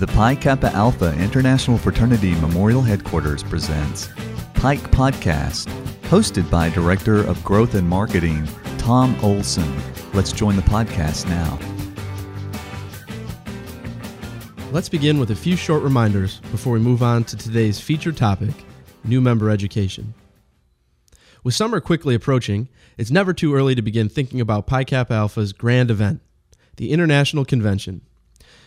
[0.00, 4.08] The Pi Kappa Alpha International Fraternity Memorial Headquarters presents
[4.54, 5.66] Pike Podcast,
[6.04, 9.70] hosted by Director of Growth and Marketing, Tom Olson.
[10.14, 11.58] Let's join the podcast now.
[14.72, 18.54] Let's begin with a few short reminders before we move on to today's featured topic
[19.04, 20.14] new member education.
[21.44, 25.52] With summer quickly approaching, it's never too early to begin thinking about Pi Kappa Alpha's
[25.52, 26.22] grand event,
[26.76, 28.00] the International Convention.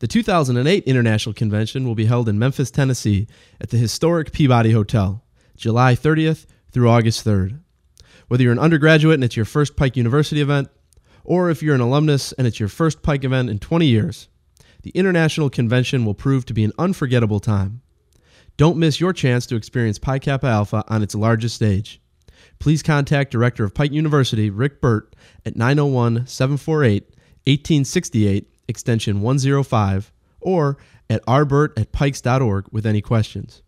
[0.00, 3.28] The 2008 International Convention will be held in Memphis, Tennessee
[3.60, 5.22] at the historic Peabody Hotel,
[5.56, 7.60] July 30th through August 3rd.
[8.26, 10.68] Whether you're an undergraduate and it's your first Pike University event,
[11.22, 14.28] or if you're an alumnus and it's your first Pike event in 20 years,
[14.82, 17.80] the International Convention will prove to be an unforgettable time.
[18.56, 22.00] Don't miss your chance to experience Pi Kappa Alpha on its largest stage.
[22.58, 25.14] Please contact Director of Pike University, Rick Burt,
[25.46, 27.04] at 901 748
[27.46, 30.76] 1868 extension 105, or
[31.08, 33.62] at rburt at pikes.org with any questions.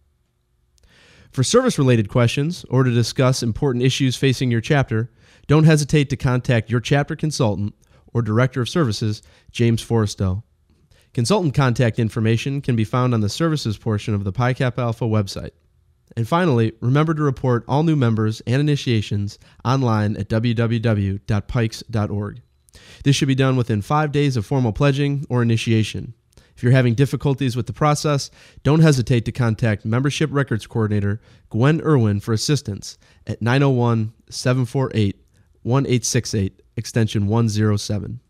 [1.31, 5.11] For service related questions or to discuss important issues facing your chapter,
[5.47, 7.75] don't hesitate to contact your chapter consultant
[8.15, 10.43] or director of services, James Forrestel.
[11.13, 15.05] Consultant contact information can be found on the services portion of the Pi Kappa Alpha
[15.05, 15.51] website.
[16.17, 21.23] And finally, remember to report all new members and initiations online at www.pikes.org.
[23.05, 26.15] This should be done within five days of formal pledging or initiation.
[26.57, 28.31] If you're having difficulties with the process,
[28.63, 32.97] don't hesitate to contact Membership Records Coordinator Gwen Irwin for assistance
[33.27, 35.17] at 901 748
[35.63, 38.21] 1868, extension 107.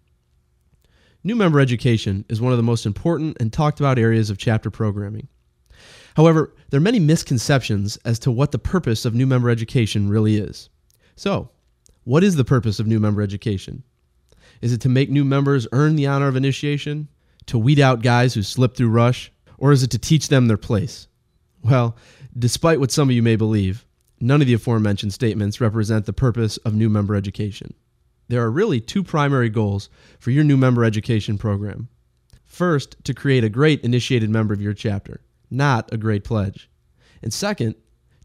[1.22, 4.70] New member education is one of the most important and talked about areas of chapter
[4.70, 5.28] programming.
[6.16, 10.38] However, there are many misconceptions as to what the purpose of new member education really
[10.38, 10.70] is.
[11.14, 11.50] So,
[12.05, 13.83] what is the purpose of new member education?
[14.60, 17.08] Is it to make new members earn the honor of initiation?
[17.46, 19.32] To weed out guys who slip through rush?
[19.58, 21.08] Or is it to teach them their place?
[21.62, 21.97] Well,
[22.38, 23.86] despite what some of you may believe,
[24.20, 27.75] none of the aforementioned statements represent the purpose of new member education.
[28.28, 29.88] There are really two primary goals
[30.19, 31.88] for your new member education program.
[32.44, 35.20] First, to create a great initiated member of your chapter,
[35.50, 36.70] not a great pledge.
[37.22, 37.76] And second,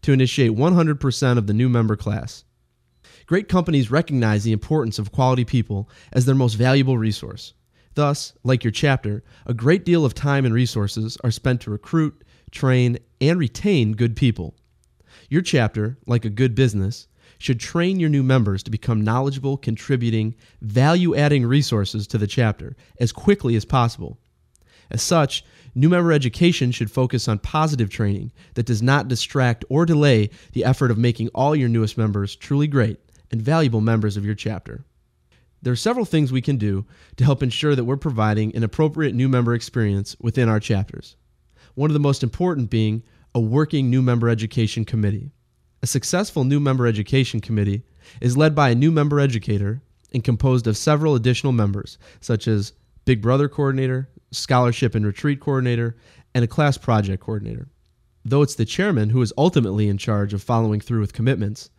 [0.01, 2.43] to initiate 100% of the new member class.
[3.31, 7.53] Great companies recognize the importance of quality people as their most valuable resource.
[7.93, 12.25] Thus, like your chapter, a great deal of time and resources are spent to recruit,
[12.51, 14.55] train, and retain good people.
[15.29, 20.35] Your chapter, like a good business, should train your new members to become knowledgeable, contributing,
[20.59, 24.19] value adding resources to the chapter as quickly as possible.
[24.89, 29.85] As such, new member education should focus on positive training that does not distract or
[29.85, 32.99] delay the effort of making all your newest members truly great
[33.31, 34.83] and valuable members of your chapter.
[35.61, 36.85] There are several things we can do
[37.17, 41.15] to help ensure that we're providing an appropriate new member experience within our chapters.
[41.75, 43.03] One of the most important being
[43.33, 45.31] a working new member education committee.
[45.83, 47.83] A successful new member education committee
[48.19, 49.81] is led by a new member educator
[50.13, 52.73] and composed of several additional members, such as
[53.05, 55.95] Big Brother coordinator, scholarship and retreat coordinator,
[56.33, 57.69] and a class project coordinator.
[58.23, 61.69] Though it's the chairman who is ultimately in charge of following through with commitments,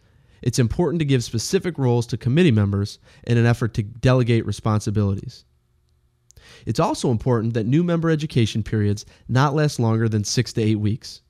[0.43, 5.45] it's important to give specific roles to committee members in an effort to delegate responsibilities.
[6.67, 10.81] It's also important that new member education periods not last longer than six to eight
[10.81, 11.23] weeks.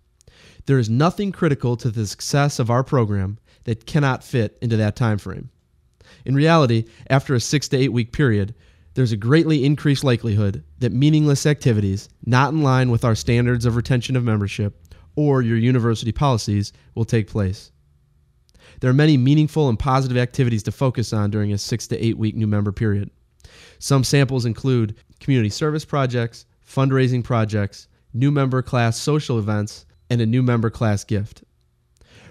[0.66, 4.96] There is nothing critical to the success of our program that cannot fit into that
[4.96, 5.50] time frame.
[6.24, 8.54] In reality, after a six to eight week period,
[8.94, 13.76] there's a greatly increased likelihood that meaningless activities not in line with our standards of
[13.76, 14.78] retention of membership
[15.16, 17.71] or your university policies will take place.
[18.80, 22.18] There are many meaningful and positive activities to focus on during a six to eight
[22.18, 23.10] week new member period.
[23.78, 30.26] Some samples include community service projects, fundraising projects, new member class social events, and a
[30.26, 31.44] new member class gift.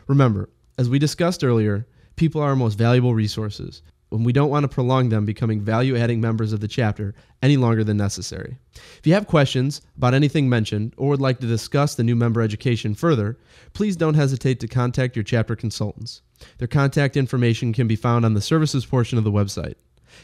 [0.08, 3.82] Remember, as we discussed earlier, people are our most valuable resources,
[4.12, 7.56] when we don't want to prolong them becoming value adding members of the chapter any
[7.56, 8.58] longer than necessary.
[8.76, 12.42] If you have questions about anything mentioned or would like to discuss the new member
[12.42, 13.38] education further,
[13.72, 16.22] please don't hesitate to contact your chapter consultants.
[16.58, 19.76] Their contact information can be found on the services portion of the website.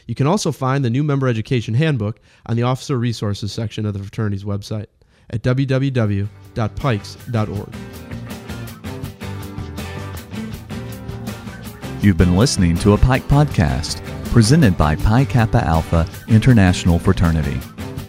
[0.06, 3.94] You can also find the new member education handbook on the officer resources section of
[3.94, 4.88] the fraternity's website
[5.30, 6.28] at www.pikes.org.
[12.00, 17.58] You've been listening to a Pike podcast presented by Pi Kappa Alpha International Fraternity.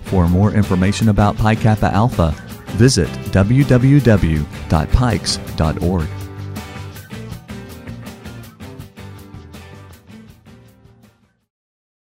[0.03, 2.35] For more information about Pi Kappa Alpha,
[2.77, 4.49] visit www.pikes.org.